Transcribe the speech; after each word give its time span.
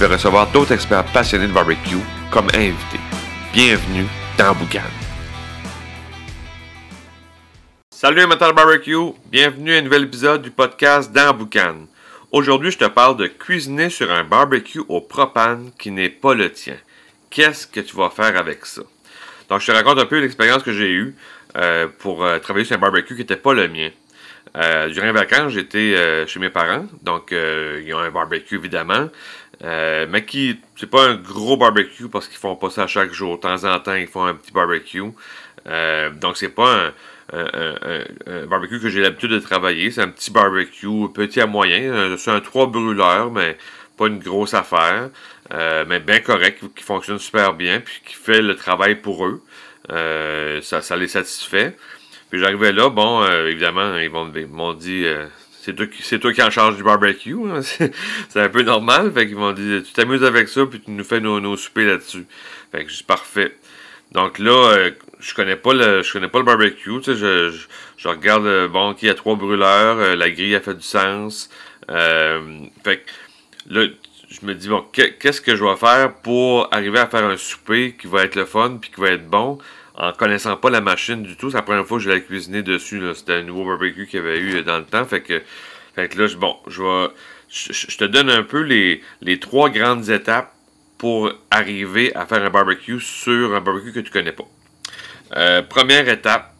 vais 0.00 0.14
recevoir 0.14 0.50
d'autres 0.50 0.72
experts 0.72 1.04
passionnés 1.12 1.46
de 1.46 1.52
barbecue 1.52 1.98
comme 2.30 2.46
invités. 2.54 3.00
Bienvenue 3.52 4.06
dans 4.38 4.54
Boucan. 4.54 4.80
Salut 7.90 8.22
de 8.22 8.52
barbecue, 8.52 9.12
bienvenue 9.26 9.74
à 9.74 9.78
un 9.78 9.82
nouvel 9.82 10.04
épisode 10.04 10.40
du 10.40 10.50
podcast 10.50 11.12
dans 11.12 11.34
Boucan. 11.34 11.86
Aujourd'hui, 12.32 12.70
je 12.70 12.78
te 12.78 12.86
parle 12.86 13.18
de 13.18 13.26
cuisiner 13.26 13.90
sur 13.90 14.10
un 14.10 14.24
barbecue 14.24 14.80
au 14.88 15.02
propane 15.02 15.70
qui 15.78 15.90
n'est 15.90 16.08
pas 16.08 16.32
le 16.32 16.50
tien. 16.50 16.76
Qu'est-ce 17.28 17.66
que 17.66 17.80
tu 17.80 17.94
vas 17.94 18.08
faire 18.08 18.38
avec 18.38 18.64
ça? 18.64 18.80
Donc, 19.50 19.60
je 19.60 19.66
te 19.66 19.72
raconte 19.72 19.98
un 19.98 20.06
peu 20.06 20.18
l'expérience 20.18 20.62
que 20.62 20.72
j'ai 20.72 20.92
eue 20.92 21.14
euh, 21.58 21.88
pour 21.98 22.24
euh, 22.24 22.38
travailler 22.38 22.64
sur 22.64 22.74
un 22.74 22.80
barbecue 22.80 23.14
qui 23.14 23.20
n'était 23.20 23.36
pas 23.36 23.52
le 23.52 23.68
mien. 23.68 23.90
Euh, 24.56 24.88
durant 24.88 25.06
les 25.06 25.12
vacances, 25.12 25.52
j'étais 25.52 25.94
euh, 25.94 26.26
chez 26.26 26.40
mes 26.40 26.50
parents, 26.50 26.86
donc 27.02 27.32
euh, 27.32 27.82
ils 27.84 27.94
ont 27.94 27.98
un 27.98 28.10
barbecue 28.10 28.56
évidemment, 28.56 29.08
mais 29.62 30.24
qui 30.24 30.58
c'est 30.76 30.90
pas 30.90 31.06
un 31.06 31.14
gros 31.14 31.56
barbecue 31.56 32.08
parce 32.08 32.26
qu'ils 32.26 32.38
font 32.38 32.56
pas 32.56 32.70
ça 32.70 32.86
chaque 32.86 33.12
jour. 33.12 33.36
De 33.36 33.42
temps 33.42 33.64
en 33.64 33.78
temps, 33.78 33.94
ils 33.94 34.06
font 34.06 34.24
un 34.24 34.34
petit 34.34 34.52
barbecue. 34.52 35.02
Donc 36.20 36.36
c'est 36.36 36.48
pas 36.48 36.92
un, 37.32 38.46
barbecue 38.46 38.80
que 38.80 38.88
j'ai 38.88 39.00
l'habitude 39.02 39.30
de 39.30 39.38
travailler. 39.38 39.90
C'est 39.90 40.00
un 40.00 40.08
petit 40.08 40.30
barbecue, 40.30 41.08
petit 41.14 41.40
à 41.40 41.46
moyen. 41.46 42.16
C'est 42.16 42.30
un 42.30 42.40
3 42.40 42.68
brûleurs, 42.68 43.30
mais 43.30 43.56
pas 43.98 44.06
une 44.06 44.18
grosse 44.18 44.54
affaire. 44.54 45.10
Mais 45.52 46.00
bien 46.00 46.20
correct, 46.20 46.64
qui 46.74 46.82
fonctionne 46.82 47.18
super 47.18 47.52
bien, 47.52 47.80
puis 47.80 48.00
qui 48.06 48.14
fait 48.14 48.40
le 48.40 48.56
travail 48.56 48.96
pour 48.96 49.26
eux. 49.26 49.42
Ça 50.62 50.96
les 50.96 51.08
satisfait. 51.08 51.76
Puis 52.30 52.38
j'arrivais 52.40 52.72
là, 52.72 52.88
bon, 52.90 53.22
euh, 53.22 53.48
évidemment, 53.48 53.96
ils 53.98 54.10
m'ont 54.10 54.30
ils 54.34 54.46
m'ont 54.46 54.72
dit, 54.74 55.04
euh, 55.04 55.26
c'est 55.62 55.74
toi, 55.74 56.32
qui- 56.32 56.42
en 56.42 56.50
charge 56.50 56.76
du 56.76 56.82
barbecue. 56.82 57.36
hein. 57.50 57.60
C'est 58.28 58.40
un 58.40 58.48
peu 58.48 58.62
normal. 58.62 59.12
Fait 59.12 59.26
qu'ils 59.26 59.36
m'ont 59.36 59.52
dit, 59.52 59.82
tu 59.84 59.92
t'amuses 59.92 60.24
avec 60.24 60.48
ça, 60.48 60.64
puis 60.66 60.80
tu 60.80 60.90
nous 60.90 61.04
fais 61.04 61.20
nos, 61.20 61.40
nos 61.40 61.56
soupers 61.56 61.86
là-dessus. 61.86 62.24
Fait 62.72 62.84
que 62.84 62.90
je 62.90 63.02
parfait. 63.04 63.56
Donc 64.12 64.38
là, 64.38 64.52
euh, 64.52 64.90
je 65.18 65.34
connais 65.34 65.56
pas 65.56 65.74
le, 65.74 66.02
je 66.02 66.12
connais 66.12 66.28
pas 66.28 66.38
le 66.38 66.44
barbecue. 66.44 67.00
Tu 67.02 67.14
sais, 67.14 67.16
je, 67.16 68.08
regarde, 68.08 68.68
bon, 68.68 68.94
qu'il 68.94 69.08
y 69.08 69.10
a 69.10 69.14
trois 69.14 69.36
brûleurs, 69.36 70.16
la 70.16 70.30
grille 70.30 70.54
a 70.54 70.60
fait 70.60 70.74
du 70.74 70.82
sens. 70.82 71.50
Fait 72.84 72.96
que 72.98 73.10
là, 73.74 73.86
je 74.30 74.46
me 74.46 74.54
dis, 74.54 74.68
bon, 74.68 74.84
que- 74.92 75.10
qu'est-ce 75.18 75.40
que 75.40 75.56
je 75.56 75.64
vais 75.64 75.76
faire 75.76 76.14
pour 76.22 76.72
arriver 76.72 76.98
à 77.00 77.06
faire 77.06 77.24
un 77.24 77.36
souper 77.36 77.96
qui 78.00 78.06
va 78.06 78.22
être 78.24 78.36
le 78.36 78.44
fun 78.46 78.78
puis 78.80 78.90
qui 78.90 79.00
va 79.00 79.08
être 79.10 79.28
bon? 79.28 79.58
En 79.94 80.12
connaissant 80.12 80.56
pas 80.56 80.70
la 80.70 80.80
machine 80.80 81.22
du 81.22 81.36
tout. 81.36 81.50
C'est 81.50 81.56
la 81.56 81.62
première 81.62 81.86
fois 81.86 81.98
que 81.98 82.04
je 82.04 82.10
l'ai 82.10 82.22
cuisiné 82.22 82.62
dessus. 82.62 83.02
C'était 83.14 83.34
un 83.34 83.42
nouveau 83.42 83.64
barbecue 83.64 84.06
qu'il 84.06 84.20
y 84.20 84.22
avait 84.22 84.38
eu 84.38 84.62
dans 84.62 84.78
le 84.78 84.84
temps. 84.84 85.04
Fait 85.04 85.20
que, 85.20 85.42
fait 85.94 86.14
là, 86.14 86.26
bon, 86.38 86.56
je 86.66 87.96
te 87.96 88.04
donne 88.04 88.30
un 88.30 88.42
peu 88.42 88.60
les, 88.62 89.02
trois 89.40 89.70
grandes 89.70 90.08
étapes 90.08 90.52
pour 90.98 91.32
arriver 91.50 92.14
à 92.14 92.26
faire 92.26 92.42
un 92.42 92.50
barbecue 92.50 93.00
sur 93.00 93.54
un 93.54 93.60
barbecue 93.60 93.92
que 93.92 94.00
tu 94.00 94.10
connais 94.10 94.32
pas. 94.32 94.44
Euh, 95.36 95.62
première 95.62 96.08
étape, 96.08 96.54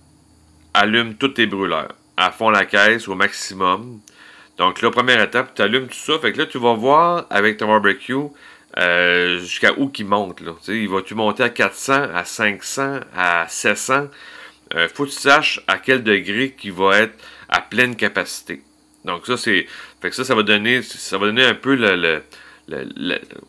allume 0.74 1.14
tous 1.14 1.28
tes 1.28 1.46
brûleurs. 1.46 1.94
À 2.16 2.32
fond 2.32 2.50
la 2.50 2.64
caisse 2.64 3.08
au 3.08 3.14
maximum. 3.14 4.00
Donc 4.56 4.82
là, 4.82 4.90
première 4.90 5.22
étape, 5.22 5.54
tu 5.54 5.62
allumes 5.62 5.88
tout 5.88 5.94
ça. 5.94 6.18
Fait 6.18 6.32
que 6.32 6.38
là, 6.38 6.46
tu 6.46 6.58
vas 6.58 6.74
voir 6.74 7.26
avec 7.30 7.56
ton 7.56 7.66
barbecue 7.66 8.14
euh, 8.78 9.38
jusqu'à 9.40 9.72
où 9.76 9.88
qu'il 9.88 10.06
monte. 10.06 10.40
Là. 10.40 10.52
Il 10.68 10.88
va-tu 10.88 11.14
monter 11.14 11.42
à 11.42 11.48
400, 11.48 11.92
à 12.14 12.24
500, 12.24 13.00
à 13.16 13.46
700? 13.48 14.08
Euh, 14.74 14.88
faut 14.94 15.04
que 15.04 15.10
tu 15.10 15.16
saches 15.16 15.60
à 15.66 15.78
quel 15.78 16.04
degré 16.04 16.52
qu'il 16.52 16.72
va 16.72 17.00
être 17.00 17.14
à 17.48 17.60
pleine 17.60 17.96
capacité. 17.96 18.62
Donc 19.04 19.26
ça, 19.26 19.36
c'est. 19.36 19.66
Fait 20.00 20.10
que 20.10 20.14
ça, 20.16 20.24
ça 20.24 20.34
va 20.34 20.44
donner. 20.44 20.82
Ça 20.82 21.18
va 21.18 21.26
donner 21.26 21.44
un 21.44 21.54
peu 21.54 21.74
le. 21.74 21.96
le- 21.96 22.22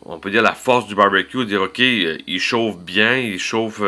on 0.04 0.18
peut 0.18 0.32
dire 0.32 0.42
la 0.42 0.54
force 0.54 0.88
du 0.88 0.96
barbecue, 0.96 1.44
dire 1.46 1.62
ok, 1.62 1.78
euh, 1.78 2.18
il 2.26 2.40
chauffe 2.40 2.78
bien, 2.78 3.18
il 3.18 3.38
chauffe. 3.38 3.80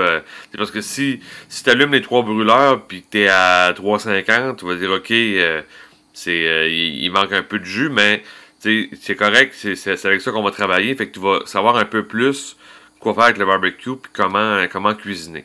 parce 0.56 0.70
que 0.70 0.80
si, 0.80 1.18
si 1.48 1.64
tu 1.64 1.70
allumes 1.70 1.92
les 1.92 2.02
trois 2.02 2.22
brûleurs 2.22 2.86
puis 2.86 3.02
que 3.02 3.06
tu 3.10 3.18
es 3.22 3.28
à 3.28 3.72
350, 3.74 4.58
tu 4.60 4.64
vas 4.64 4.76
dire 4.76 4.92
ok, 4.92 5.12
c'est, 6.12 6.70
il, 6.70 7.10
manque 7.10 7.32
un 7.32 7.42
peu 7.42 7.58
de 7.58 7.64
jus, 7.64 7.88
mais 7.88 8.22
c'est 9.00 9.16
correct, 9.16 9.54
c'est, 9.54 10.04
avec 10.06 10.20
ça 10.20 10.32
qu'on 10.32 10.42
va 10.42 10.50
travailler. 10.50 10.94
Fait 10.94 11.08
que 11.08 11.14
tu 11.14 11.20
vas 11.20 11.40
savoir 11.46 11.76
un 11.76 11.84
peu 11.84 12.06
plus 12.06 12.56
quoi 13.00 13.14
faire 13.14 13.24
avec 13.24 13.38
le 13.38 13.46
barbecue 13.46 13.96
puis 13.96 14.10
comment, 14.12 14.64
comment 14.70 14.94
cuisiner. 14.94 15.44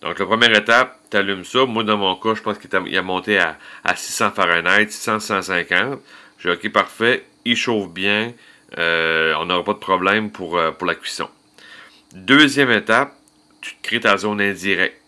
Donc, 0.00 0.18
la 0.18 0.26
première 0.26 0.56
étape, 0.56 0.98
tu 1.10 1.16
allumes 1.16 1.44
ça. 1.44 1.64
Moi, 1.64 1.82
dans 1.82 1.96
mon 1.96 2.14
cas, 2.16 2.34
je 2.34 2.42
pense 2.42 2.58
qu'il 2.58 2.96
a 2.96 3.02
monté 3.02 3.38
à, 3.38 3.58
à 3.84 3.96
600 3.96 4.32
Fahrenheit, 4.32 4.90
600, 4.90 5.20
150. 5.20 6.00
J'ai 6.38 6.50
OK, 6.50 6.70
parfait, 6.70 7.24
il 7.44 7.56
chauffe 7.56 7.90
bien. 7.90 8.32
Euh, 8.78 9.34
on 9.38 9.46
n'aura 9.46 9.64
pas 9.64 9.72
de 9.72 9.78
problème 9.78 10.30
pour, 10.30 10.58
euh, 10.58 10.72
pour 10.72 10.86
la 10.86 10.94
cuisson. 10.94 11.28
Deuxième 12.12 12.70
étape, 12.70 13.14
tu 13.60 13.72
crées 13.82 14.00
ta 14.00 14.16
zone 14.16 14.40
indirecte. 14.40 15.00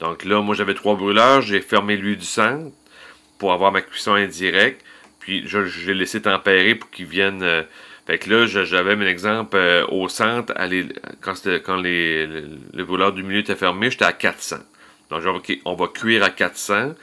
Donc 0.00 0.24
là, 0.24 0.40
moi, 0.40 0.54
j'avais 0.54 0.74
trois 0.74 0.96
brûleurs. 0.96 1.42
J'ai 1.42 1.60
fermé 1.60 1.96
l'huile 1.96 2.18
du 2.18 2.24
centre 2.24 2.72
pour 3.38 3.52
avoir 3.52 3.70
ma 3.70 3.82
cuisson 3.82 4.14
indirecte. 4.14 4.84
Puis, 5.20 5.42
je, 5.46 5.64
j'ai 5.66 5.94
laissé 5.94 6.22
tempérer 6.22 6.74
pour 6.74 6.90
qu'ils 6.90 7.06
viennent. 7.06 7.42
euh, 7.42 7.62
fait 8.06 8.18
que 8.18 8.30
là, 8.30 8.46
je- 8.46 8.64
j'avais 8.64 8.96
mon 8.96 9.06
exemple 9.06 9.56
euh, 9.56 9.86
au 9.88 10.08
centre, 10.08 10.52
à 10.56 10.66
les- 10.66 10.88
quand, 11.20 11.34
quand 11.64 11.76
les, 11.76 12.26
le, 12.26 12.44
le 12.74 12.84
brûleur 12.84 13.12
du 13.12 13.22
milieu 13.22 13.40
était 13.40 13.54
fermé, 13.56 13.90
j'étais 13.90 14.04
à 14.06 14.12
400. 14.12 14.56
Donc, 15.10 15.22
dit, 15.22 15.28
OK, 15.28 15.58
on 15.64 15.74
va 15.74 15.88
cuire 15.88 16.24
à 16.24 16.30
400. 16.30 16.94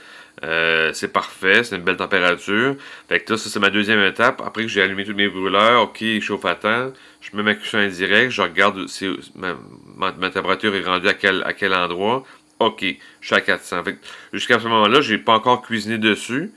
Euh, 0.44 0.92
c'est 0.94 1.12
parfait, 1.12 1.64
c'est 1.64 1.76
une 1.78 1.82
belle 1.84 1.98
température. 1.98 2.76
Fait 3.10 3.20
que 3.22 3.34
là, 3.34 3.38
ça, 3.38 3.50
c'est 3.50 3.60
ma 3.60 3.70
deuxième 3.72 4.02
étape. 4.04 4.42
Après 4.46 4.64
que 4.64 4.68
j'ai 4.70 4.82
allumé 4.82 5.04
tous 5.04 5.16
mes 5.16 5.28
brûleurs, 5.30 5.82
OK, 5.84 6.02
il 6.02 6.22
chauffe 6.22 6.46
à 6.46 6.56
temps. 6.56 6.92
Je 7.22 7.36
mets 7.36 7.44
ma 7.44 7.56
cuisson 7.56 7.78
indirecte, 7.80 8.32
je 8.32 8.42
regarde 8.44 8.88
si 8.88 9.08
ma, 9.36 9.56
ma- 9.96 10.12
ma 10.14 10.30
température 10.30 10.74
est 10.76 10.84
rendue 10.84 11.08
à 11.08 11.14
quel, 11.14 11.44
à 11.44 11.54
quel 11.54 11.74
endroit. 11.74 12.24
OK, 12.60 12.86
je 13.22 13.26
suis 13.28 13.36
à 13.36 13.42
400. 13.42 13.84
Fait 13.84 13.98
jusqu'à 14.34 14.60
ce 14.60 14.68
moment-là, 14.68 15.02
j'ai 15.02 15.18
pas 15.18 15.34
encore 15.34 15.62
cuisiné 15.64 15.98
dessus. 15.98 16.52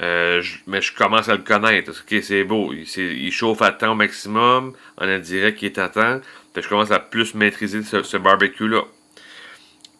Euh, 0.00 0.42
mais 0.66 0.80
je 0.80 0.94
commence 0.94 1.28
à 1.28 1.36
le 1.36 1.42
connaître. 1.42 1.92
C'est 2.22 2.44
beau. 2.44 2.72
Il, 2.72 3.32
chauffe 3.32 3.62
à 3.62 3.72
temps 3.72 3.92
au 3.92 3.94
maximum. 3.94 4.72
En 4.96 5.06
indirect, 5.06 5.60
il 5.62 5.66
est 5.66 5.78
à 5.78 5.88
temps. 5.88 6.20
Je 6.56 6.68
commence 6.68 6.90
à 6.90 6.98
plus 6.98 7.34
maîtriser 7.34 7.82
ce, 7.82 8.16
barbecue-là. 8.16 8.82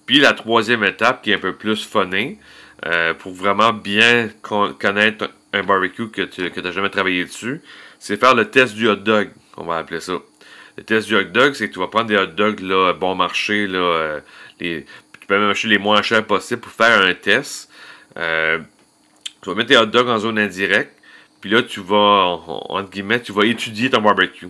Puis 0.06 0.19
la 0.19 0.32
troisième 0.32 0.84
étape, 0.84 1.22
qui 1.22 1.30
est 1.30 1.34
un 1.34 1.38
peu 1.38 1.54
plus 1.54 1.84
funnée, 1.84 2.38
euh, 2.86 3.14
pour 3.14 3.32
vraiment 3.32 3.72
bien 3.72 4.30
con- 4.42 4.75
connaître 4.78 5.30
un 5.53 5.62
barbecue 5.62 6.10
que 6.10 6.22
tu 6.22 6.42
n'as 6.42 6.72
jamais 6.72 6.91
travaillé 6.91 7.24
dessus, 7.24 7.60
c'est 7.98 8.16
faire 8.16 8.34
le 8.34 8.50
test 8.50 8.74
du 8.74 8.88
hot 8.88 8.97
dog, 8.97 9.30
on 9.56 9.64
va 9.64 9.78
appeler 9.78 10.00
ça. 10.00 10.14
Le 10.76 10.82
test 10.82 11.06
du 11.06 11.14
hot 11.14 11.24
dog, 11.24 11.54
c'est 11.54 11.69
que 11.69 11.74
tu 11.74 11.78
vas 11.78 11.86
prendre 11.86 12.06
des 12.06 12.16
hot 12.16 12.26
dogs 12.26 12.60
là, 12.60 12.92
bon 12.94 13.14
marché, 13.14 13.66
là, 13.69 13.78
euh, 13.78 14.20
tu 14.59 14.84
peux 15.28 15.38
même 15.38 15.50
acheter 15.50 15.69
les 15.69 15.78
moins 15.78 16.03
chers 16.03 16.26
possibles 16.26 16.62
pour 16.62 16.72
faire 16.72 17.00
un 17.00 17.14
test. 17.14 17.70
Tu 19.42 19.48
vas 19.48 19.54
mettre 19.56 19.70
tes 19.70 19.76
hot 19.76 19.86
dogs 19.86 20.08
en 20.08 20.19
zone 20.19 20.38
indirecte, 20.38 20.92
puis 21.41 21.50
là, 21.50 21.62
tu 21.62 21.80
vas, 21.80 21.97
en- 21.97 22.66
entre 22.69 22.91
guillemets, 22.91 23.21
tu 23.21 23.33
vas 23.33 23.44
étudier 23.44 23.91
ton 23.91 24.00
barbecue. 24.00 24.48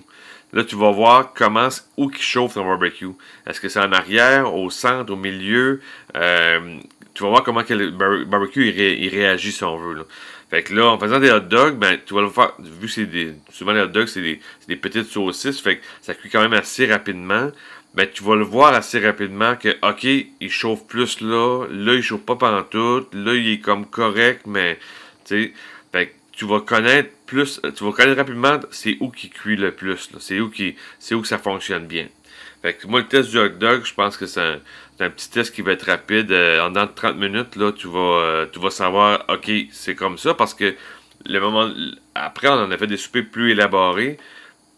Là, 0.52 0.64
tu 0.64 0.76
vas 0.76 0.90
voir 0.90 1.32
comment, 1.32 1.68
où 1.96 2.08
qui 2.10 2.22
chauffe 2.22 2.54
ton 2.54 2.66
barbecue. 2.66 3.08
Est-ce 3.46 3.58
que 3.58 3.70
c'est 3.70 3.80
en 3.80 3.90
arrière, 3.92 4.54
au 4.54 4.68
centre, 4.68 5.10
au 5.12 5.16
milieu? 5.16 5.80
Euh, 6.14 6.76
tu 7.14 7.22
vas 7.22 7.30
voir 7.30 7.42
comment 7.42 7.62
que 7.64 7.72
le 7.72 7.90
bar- 7.90 8.26
barbecue 8.26 8.68
il, 8.68 8.76
ré- 8.78 8.98
il 9.00 9.08
réagit, 9.08 9.50
si 9.52 9.64
on 9.64 9.78
veut. 9.78 9.94
Là. 9.94 10.02
Fait 10.50 10.62
que 10.62 10.74
là, 10.74 10.86
en 10.88 10.98
faisant 10.98 11.18
des 11.18 11.30
hot 11.30 11.40
dogs, 11.40 11.78
ben, 11.78 11.98
tu 12.04 12.12
vas 12.12 12.20
le 12.20 12.28
faire, 12.28 12.52
vu 12.58 12.86
que 12.86 12.92
c'est 12.92 13.06
des, 13.06 13.32
souvent 13.50 13.72
les 13.72 13.80
hot 13.80 13.86
dogs, 13.86 14.08
c'est 14.08 14.20
des, 14.20 14.40
des 14.68 14.76
petites 14.76 15.06
saucisses, 15.06 15.60
fait 15.60 15.78
que 15.78 15.82
ça 16.02 16.12
cuit 16.14 16.28
quand 16.28 16.42
même 16.42 16.52
assez 16.52 16.84
rapidement. 16.84 17.50
Ben, 17.94 18.08
tu 18.12 18.24
vas 18.24 18.36
le 18.36 18.44
voir 18.44 18.72
assez 18.72 18.98
rapidement 18.98 19.54
que, 19.56 19.76
OK, 19.82 20.04
il 20.04 20.50
chauffe 20.50 20.86
plus 20.86 21.20
là, 21.20 21.66
là, 21.70 21.94
il 21.94 22.02
chauffe 22.02 22.22
pas 22.22 22.36
pantoute, 22.36 23.12
là, 23.12 23.34
il 23.34 23.48
est 23.52 23.58
comme 23.60 23.86
correct, 23.86 24.42
mais, 24.46 24.78
tu 25.24 25.36
sais, 25.36 25.52
tu 26.32 26.46
vas 26.46 26.60
connaître 26.60 27.10
plus, 27.26 27.60
tu 27.76 27.84
vas 27.84 27.92
connaître 27.92 28.16
rapidement 28.16 28.58
c'est 28.70 28.96
où 29.00 29.10
qui 29.10 29.30
cuit 29.30 29.56
le 29.56 29.70
plus, 29.70 30.10
c'est 30.18 30.40
où 30.40 30.50
qui, 30.50 30.76
c'est 30.98 31.14
où 31.14 31.22
que 31.22 31.28
ça 31.28 31.38
fonctionne 31.38 31.86
bien. 31.86 32.08
Fait 32.62 32.74
que 32.74 32.86
moi, 32.86 33.00
le 33.00 33.06
test 33.06 33.30
du 33.30 33.38
hot 33.38 33.48
dog, 33.50 33.84
je 33.84 33.94
pense 33.94 34.16
que 34.16 34.26
c'est 34.26 34.40
un, 34.40 34.58
un 35.00 35.10
petit 35.10 35.30
test 35.30 35.54
qui 35.54 35.62
va 35.62 35.72
être 35.72 35.86
rapide. 35.86 36.30
Euh, 36.30 36.64
en 36.64 36.70
dans 36.70 36.86
30 36.86 37.16
minutes, 37.16 37.56
là, 37.56 37.72
tu 37.72 37.88
vas, 37.88 37.98
euh, 37.98 38.46
tu 38.52 38.60
vas 38.60 38.70
savoir, 38.70 39.24
OK, 39.28 39.50
c'est 39.72 39.94
comme 39.94 40.16
ça, 40.16 40.34
parce 40.34 40.54
que 40.54 40.74
le 41.26 41.40
moment 41.40 41.70
après, 42.14 42.48
on 42.48 42.54
en 42.54 42.70
a 42.70 42.78
fait 42.78 42.86
des 42.86 42.96
soupers 42.96 43.24
plus 43.30 43.52
élaborés. 43.52 44.18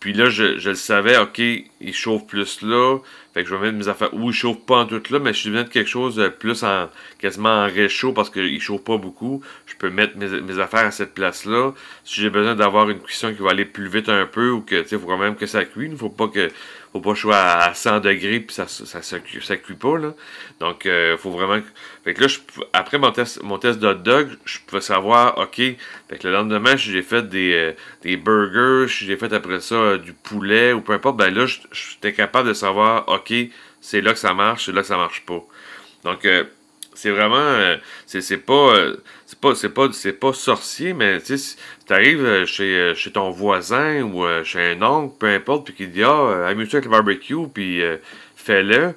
Puis 0.04 0.12
là, 0.12 0.28
je, 0.28 0.68
le 0.68 0.74
savais, 0.74 1.16
ok, 1.16 1.38
il 1.38 1.94
chauffe 1.94 2.26
plus 2.26 2.60
là. 2.60 2.98
Fait 3.32 3.42
que 3.42 3.48
je 3.48 3.54
vais 3.54 3.72
mettre 3.72 3.78
mes 3.78 3.88
affaires 3.88 4.12
où 4.12 4.28
il 4.28 4.34
chauffe 4.34 4.60
pas 4.66 4.80
en 4.80 4.84
tout 4.84 5.00
là, 5.08 5.18
mais 5.18 5.32
je 5.32 5.48
vais 5.48 5.56
mettre 5.56 5.70
quelque 5.70 5.88
chose 5.88 6.16
de 6.16 6.28
plus 6.28 6.62
en 6.62 6.90
quasiment 7.18 7.64
en 7.64 7.64
réchaud 7.64 8.12
parce 8.12 8.28
qu'il 8.28 8.60
chauffe 8.60 8.84
pas 8.84 8.98
beaucoup. 8.98 9.40
Je 9.64 9.74
peux 9.76 9.88
mettre 9.88 10.18
mes, 10.18 10.58
affaires 10.58 10.84
à 10.84 10.90
cette 10.90 11.14
place-là. 11.14 11.72
Si 12.04 12.20
j'ai 12.20 12.28
besoin 12.28 12.54
d'avoir 12.54 12.90
une 12.90 13.00
cuisson 13.00 13.32
qui 13.32 13.40
va 13.40 13.52
aller 13.52 13.64
plus 13.64 13.88
vite 13.88 14.10
un 14.10 14.26
peu 14.26 14.50
ou 14.50 14.60
que 14.60 14.82
tu 14.82 14.88
sais, 14.88 14.98
faut 14.98 15.06
quand 15.06 15.16
même 15.16 15.36
que 15.36 15.46
ça 15.46 15.64
cuise. 15.64 15.88
Il 15.92 15.96
faut 15.96 16.10
pas 16.10 16.28
que 16.28 16.50
faut 16.94 17.00
pas 17.00 17.16
sois 17.16 17.36
à 17.36 17.74
100 17.74 18.00
degrés 18.00 18.38
puis 18.38 18.54
ça, 18.54 18.68
ça, 18.68 19.02
ça, 19.02 19.18
cuit 19.18 19.74
pas 19.74 19.98
là. 19.98 20.14
Donc 20.60 20.86
euh, 20.86 21.16
faut 21.18 21.32
vraiment. 21.32 21.60
Fait 22.04 22.14
que 22.14 22.20
là, 22.20 22.28
je, 22.28 22.38
après 22.72 22.98
mon 22.98 23.10
test, 23.10 23.42
mon 23.42 23.58
test 23.58 23.80
de 23.80 23.88
hot 23.88 23.94
dog, 23.94 24.28
je 24.44 24.58
pouvais 24.64 24.80
savoir, 24.80 25.36
ok. 25.38 25.56
Fait 25.56 26.18
que 26.18 26.28
le 26.28 26.32
lendemain, 26.32 26.76
j'ai 26.76 27.02
fait 27.02 27.28
des, 27.28 27.52
euh, 27.52 27.72
des 28.02 28.16
burgers, 28.16 28.86
j'ai 28.86 29.16
fait 29.16 29.32
après 29.32 29.60
ça 29.60 29.74
euh, 29.74 29.98
du 29.98 30.12
poulet 30.12 30.72
ou 30.72 30.82
peu 30.82 30.92
importe. 30.92 31.16
Ben 31.16 31.34
là, 31.34 31.46
j'étais 31.72 32.12
capable 32.12 32.48
de 32.48 32.54
savoir, 32.54 33.08
ok, 33.08 33.32
c'est 33.80 34.00
là 34.00 34.12
que 34.12 34.20
ça 34.20 34.32
marche, 34.32 34.66
c'est 34.66 34.72
là 34.72 34.82
que 34.82 34.86
ça 34.86 34.96
marche 34.96 35.24
pas. 35.26 35.44
Donc 36.04 36.24
euh, 36.24 36.44
c'est 36.94 37.10
vraiment 37.10 37.36
euh, 37.36 37.76
c'est 38.06 38.38
pas 38.38 38.74
c'est 39.26 39.40
pas 39.40 39.54
c'est 39.54 39.68
pas 39.68 39.88
c'est 39.92 40.12
pas 40.12 40.32
sorcier 40.32 40.92
mais 40.92 41.20
tu 41.20 41.38
si 41.38 41.56
t'arrives 41.86 42.44
chez 42.46 42.94
chez 42.94 43.10
ton 43.12 43.30
voisin 43.30 44.02
ou 44.02 44.24
chez 44.44 44.72
un 44.72 44.82
oncle 44.82 45.14
peu 45.18 45.26
importe 45.26 45.66
puis 45.66 45.74
qu'il 45.74 45.90
dit 45.90 46.02
ah 46.02 46.46
amuse-toi 46.48 46.78
avec 46.78 46.84
le 46.86 46.90
barbecue 46.90 47.48
puis 47.52 47.82
fais-le 48.36 48.94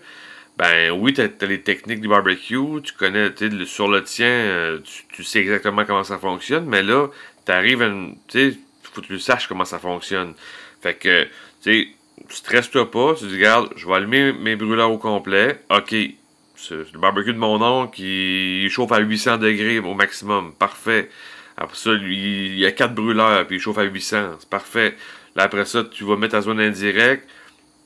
ben 0.58 0.92
oui 0.92 1.14
t'as 1.14 1.28
as 1.42 1.46
les 1.46 1.62
techniques 1.62 2.02
du 2.02 2.08
barbecue 2.08 2.82
tu 2.84 2.94
connais 2.94 3.34
tu 3.34 3.66
sur 3.66 3.88
le 3.88 4.04
tien 4.04 4.80
tu, 5.14 5.24
sais 5.24 5.40
exactement 5.40 5.86
comment 5.86 6.04
ça 6.04 6.18
fonctionne 6.18 6.66
mais 6.66 6.84
là 6.84 7.08
t'arrives 7.46 7.86
tu 8.28 8.52
sais 8.52 8.58
faut 8.84 9.02
que 9.02 9.08
tu 9.08 9.20
saches 9.20 9.48
comment 9.48 9.66
ça 9.66 9.80
fonctionne 9.80 10.34
fait 10.82 10.96
que 10.96 11.24
tu 11.24 11.30
sais 11.62 11.88
stresses-toi 12.30 12.90
pas, 12.92 13.16
tu 13.16 13.28
dis, 13.28 13.36
regarde, 13.36 13.70
je 13.76 13.88
vais 13.88 13.94
allumer 13.94 14.34
mes 14.34 14.56
brûleurs 14.56 14.92
au 14.92 14.98
complet. 14.98 15.60
OK, 15.70 15.96
le 16.72 17.00
barbecue 17.00 17.34
de 17.34 17.38
mon 17.38 17.62
oncle 17.62 17.96
qui 17.96 18.68
chauffe 18.70 18.92
à 18.92 19.00
800 19.00 19.38
degrés 19.38 19.80
au 19.80 19.94
maximum. 19.94 20.54
Parfait. 20.54 21.10
Après 21.58 21.76
ça, 21.76 21.92
il 21.94 22.58
y 22.58 22.66
a 22.66 22.72
4 22.72 22.94
brûleurs, 22.94 23.46
puis 23.48 23.58
il 23.58 23.60
chauffe 23.60 23.78
à 23.78 23.84
800. 23.84 24.38
C'est 24.40 24.50
parfait. 24.50 24.96
Là, 25.36 25.44
après 25.44 25.66
ça, 25.66 25.84
tu 25.84 26.04
vas 26.04 26.16
mettre 26.16 26.34
ta 26.34 26.42
zone 26.42 26.60
indirecte. 26.60 27.28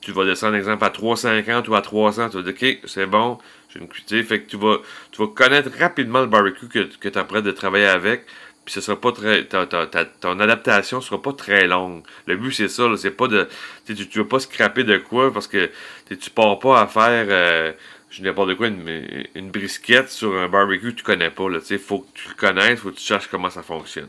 Tu 0.00 0.12
vas 0.12 0.24
descendre, 0.24 0.56
exemple, 0.56 0.84
à 0.84 0.90
350 0.90 1.68
ou 1.68 1.74
à 1.74 1.80
300. 1.80 2.30
Tu 2.30 2.36
vas 2.36 2.42
dire, 2.42 2.54
OK, 2.60 2.78
c'est 2.86 3.06
bon, 3.06 3.38
j'ai 3.68 3.80
une 3.80 3.88
cuité. 3.88 4.22
Fait 4.22 4.40
que 4.40 4.48
tu 4.48 4.56
vas, 4.56 4.78
tu 5.12 5.22
vas 5.22 5.28
connaître 5.28 5.70
rapidement 5.78 6.20
le 6.20 6.26
barbecue 6.26 6.68
que, 6.68 6.80
que 6.96 7.08
tu 7.08 7.18
es 7.18 7.24
prêt 7.24 7.42
de 7.42 7.50
travailler 7.52 7.86
avec. 7.86 8.26
Puis 8.64 8.74
ce 8.74 8.80
sera 8.80 9.00
pas 9.00 9.12
très. 9.12 9.44
Ta, 9.44 9.66
ta, 9.66 9.86
ta, 9.86 10.04
ton 10.04 10.38
adaptation 10.40 11.00
sera 11.00 11.20
pas 11.20 11.32
très 11.32 11.66
longue. 11.66 12.02
Le 12.26 12.36
but, 12.36 12.52
c'est 12.52 12.68
ça. 12.68 12.84
C'est 12.96 13.10
pas 13.10 13.28
de. 13.28 13.48
Tu, 13.86 13.94
tu 14.08 14.18
veux 14.18 14.28
pas 14.28 14.38
scraper 14.38 14.84
de 14.84 14.98
quoi 14.98 15.32
parce 15.32 15.46
que 15.48 15.70
tu 16.08 16.30
pars 16.30 16.58
pas 16.58 16.80
à 16.80 16.86
faire. 16.86 17.26
Euh, 17.28 17.72
je 18.12 18.22
n'importe 18.22 18.54
quoi, 18.56 18.68
une, 18.68 19.26
une, 19.34 19.50
brisquette 19.50 20.10
sur 20.10 20.36
un 20.36 20.48
barbecue 20.48 20.94
tu 20.94 21.02
connais 21.02 21.30
pas. 21.30 21.44
Il 21.70 21.78
faut 21.78 22.00
que 22.00 22.08
tu 22.14 22.28
le 22.28 22.34
connaisses, 22.34 22.78
faut 22.78 22.90
que 22.90 22.96
tu 22.96 23.04
cherches 23.04 23.28
comment 23.28 23.50
ça 23.50 23.62
fonctionne. 23.62 24.08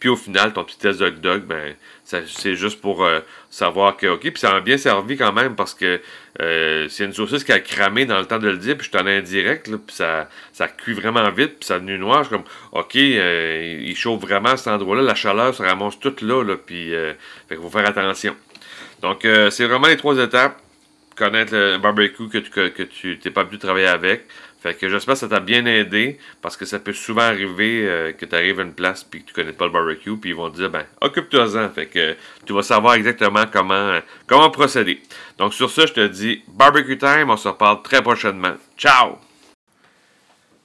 Puis 0.00 0.08
au 0.08 0.16
final, 0.16 0.52
ton 0.52 0.64
petit 0.64 0.78
test 0.78 1.00
de 1.00 1.10
dog, 1.10 1.42
ben, 1.42 1.74
c'est 2.04 2.54
juste 2.54 2.80
pour 2.80 3.04
euh, 3.04 3.20
savoir 3.50 3.96
que, 3.96 4.06
OK, 4.06 4.20
puis 4.20 4.38
ça 4.38 4.52
m'a 4.52 4.60
bien 4.60 4.76
servi 4.76 5.16
quand 5.16 5.32
même 5.32 5.56
parce 5.56 5.74
que 5.74 6.00
euh, 6.40 6.88
c'est 6.88 7.04
une 7.04 7.12
saucisse 7.12 7.42
qui 7.42 7.52
a 7.52 7.58
cramé 7.58 8.06
dans 8.06 8.18
le 8.18 8.26
temps 8.26 8.38
de 8.38 8.48
le 8.48 8.58
dire, 8.58 8.76
puis 8.76 8.88
je 8.90 8.96
suis 8.96 9.04
en 9.04 9.08
indirect, 9.08 9.66
là, 9.66 9.76
puis 9.84 9.96
ça, 9.96 10.28
ça 10.52 10.68
cuit 10.68 10.92
vraiment 10.92 11.28
vite, 11.30 11.58
puis 11.58 11.66
ça 11.66 11.80
devenu 11.80 11.98
noir. 11.98 12.22
Je 12.22 12.28
suis 12.28 12.36
comme, 12.36 12.46
OK, 12.72 12.94
euh, 12.96 13.78
il 13.80 13.96
chauffe 13.96 14.20
vraiment 14.20 14.50
à 14.50 14.56
cet 14.56 14.68
endroit-là, 14.68 15.02
la 15.02 15.16
chaleur 15.16 15.54
se 15.54 15.62
ramasse 15.62 15.98
toute 15.98 16.22
là, 16.22 16.44
là 16.44 16.56
puis 16.56 16.94
euh, 16.94 17.12
qu'il 17.48 17.58
faut 17.58 17.70
faire 17.70 17.88
attention. 17.88 18.36
Donc, 19.02 19.24
euh, 19.24 19.50
c'est 19.50 19.66
vraiment 19.66 19.86
les 19.86 19.96
trois 19.96 20.18
étapes. 20.18 20.60
Connaître 21.18 21.52
le 21.52 21.78
barbecue 21.78 22.28
que 22.28 22.38
tu 22.38 22.50
que, 22.50 22.82
tu 22.84 23.30
pas 23.32 23.44
pu 23.44 23.58
travailler 23.58 23.88
avec. 23.88 24.26
Fait 24.62 24.74
que 24.74 24.88
j'espère 24.88 25.14
que 25.14 25.20
ça 25.20 25.28
t'a 25.28 25.40
bien 25.40 25.66
aidé 25.66 26.18
parce 26.42 26.56
que 26.56 26.64
ça 26.64 26.78
peut 26.78 26.92
souvent 26.92 27.22
arriver 27.22 27.86
euh, 27.86 28.12
que 28.12 28.24
tu 28.24 28.34
arrives 28.36 28.60
à 28.60 28.62
une 28.62 28.72
place 28.72 29.02
puis 29.02 29.22
que 29.22 29.28
tu 29.28 29.34
connais 29.34 29.52
pas 29.52 29.66
le 29.66 29.72
barbecue 29.72 30.16
puis 30.16 30.30
ils 30.30 30.36
vont 30.36 30.48
te 30.48 30.56
dire 30.56 30.70
ben 30.70 30.84
occupe-toi-en. 31.00 31.70
Fait 31.70 31.86
que 31.86 32.16
tu 32.46 32.52
vas 32.52 32.62
savoir 32.62 32.94
exactement 32.94 33.44
comment, 33.52 33.98
comment 34.28 34.48
procéder. 34.50 35.00
Donc 35.38 35.54
sur 35.54 35.70
ça, 35.70 35.86
je 35.86 35.92
te 35.92 36.06
dis 36.06 36.42
barbecue 36.46 36.98
time, 36.98 37.30
on 37.30 37.36
se 37.36 37.48
reparle 37.48 37.82
très 37.82 38.00
prochainement. 38.00 38.54
Ciao! 38.76 39.18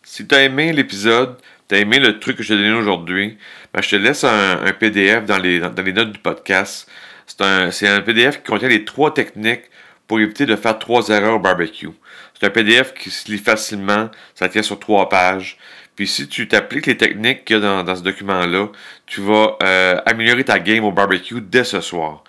Si 0.04 0.28
tu 0.28 0.36
as 0.36 0.44
aimé 0.44 0.72
l'épisode, 0.72 1.38
tu 1.68 1.76
as 1.76 1.80
aimé 1.80 1.98
le 1.98 2.20
truc 2.20 2.38
que 2.38 2.44
je 2.44 2.50
t'ai 2.50 2.58
donné 2.58 2.74
aujourd'hui, 2.74 3.40
ben, 3.74 3.82
je 3.82 3.90
te 3.90 3.96
laisse 3.96 4.24
un, 4.24 4.72
PDF 4.80 5.26
dans 5.26 5.40
les, 5.40 5.60
dans 5.60 5.82
les 5.82 5.94
notes 5.94 6.12
du 6.12 6.20
podcast. 6.20 6.88
C'est 7.26 7.42
un, 7.42 7.72
c'est 7.72 7.88
un 7.88 8.02
PDF 8.02 8.44
qui 8.44 8.52
contient 8.52 8.70
les 8.70 8.86
trois 8.86 9.14
techniques 9.14 9.64
pour 10.14 10.20
éviter 10.20 10.46
de 10.46 10.56
faire 10.56 10.78
trois 10.78 11.10
erreurs 11.10 11.38
au 11.38 11.40
barbecue. 11.40 11.90
C'est 12.36 12.46
un 12.46 12.52
PDF 12.52 12.94
qui 12.94 13.10
se 13.10 13.32
lit 13.32 13.40
facilement, 13.40 14.12
ça 14.36 14.48
tient 14.48 14.62
sur 14.62 14.78
trois 14.78 15.10
pages. 15.10 15.58
Puis 15.96 16.06
si 16.06 16.28
tu 16.28 16.48
t'appliques 16.48 16.86
les 16.86 16.98
techniques 16.98 17.46
qu'il 17.46 17.56
y 17.56 17.66
a 17.66 17.82
dans, 17.82 17.96
ce 17.96 18.04
document-là, 18.04 18.68
tu 19.08 19.22
vas 19.22 19.58
euh, 19.64 20.00
améliorer 20.06 20.44
ta 20.44 20.60
game 20.60 20.84
au 20.84 20.92
barbecue 20.92 21.42
dès 21.42 21.64
ce 21.64 21.82
soir. 21.82 22.24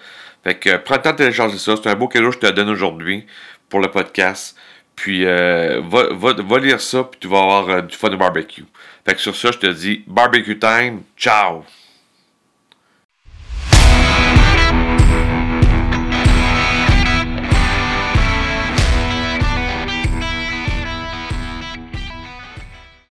Fait 0.44 0.54
que 0.54 0.78
prends 0.78 0.94
le 0.94 1.02
temps 1.02 1.12
de 1.12 1.18
télécharger 1.18 1.58
ça. 1.58 1.74
C'est 1.76 1.90
un 1.90 1.94
beau 1.94 2.08
cadeau 2.08 2.30
que 2.30 2.36
je 2.36 2.38
te 2.38 2.50
donne 2.52 2.70
aujourd'hui 2.70 3.26
pour 3.68 3.80
le 3.80 3.90
podcast. 3.90 4.56
Puis 4.96 5.26
euh, 5.26 5.82
va, 5.84 6.04
va, 6.14 6.32
va, 6.32 6.58
lire 6.58 6.80
ça, 6.80 7.04
puis 7.04 7.20
tu 7.20 7.28
vas 7.28 7.42
avoir 7.42 7.68
euh, 7.68 7.82
du 7.82 7.94
fun 7.94 8.10
au 8.10 8.16
barbecue. 8.16 8.64
Fait 9.04 9.12
que 9.12 9.20
sur 9.20 9.36
ça, 9.36 9.50
je 9.52 9.58
te 9.58 9.66
dis 9.66 10.04
barbecue 10.06 10.58
time, 10.58 11.02
ciao! 11.18 11.66